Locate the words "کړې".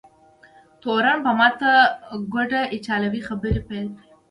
3.97-4.03